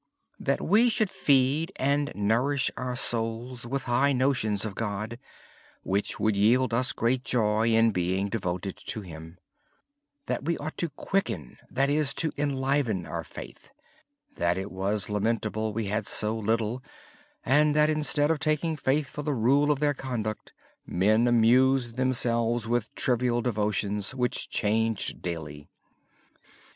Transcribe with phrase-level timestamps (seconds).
[0.59, 5.19] We should feed and nourish our souls with high notions of God
[5.83, 9.37] which would yield us great joy in being devoted to Him.
[10.27, 13.69] He said we ought to quicken and enliven our faith.
[14.35, 16.81] It was lamentable we had so little.
[17.45, 20.51] Instead of taking faith for the rule of their conduct,
[20.83, 25.69] men amused themselves with trivial devotions which changed daily.